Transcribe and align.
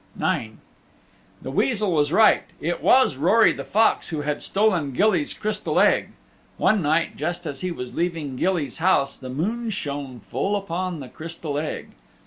IX 0.19 0.53
The 1.43 1.51
Weasel 1.51 1.91
was 1.91 2.11
right; 2.11 2.45
it 2.59 2.81
was 2.81 3.17
Rory 3.17 3.53
the 3.53 3.63
Fox 3.63 4.09
who 4.09 4.21
had 4.21 4.41
stolen 4.41 4.93
Gilly's 4.93 5.31
Crystal 5.31 5.79
Egg. 5.79 6.13
One 6.57 6.81
night, 6.81 7.17
just 7.17 7.45
as 7.45 7.61
he 7.61 7.69
was 7.69 7.93
leaving 7.93 8.35
Gilly's 8.35 8.79
house, 8.79 9.19
the 9.19 9.29
moon 9.29 9.69
shone 9.69 10.19
full 10.19 10.55
upon 10.55 11.01
the 11.01 11.07
Crystal 11.07 11.55
Egg. 11.59 11.91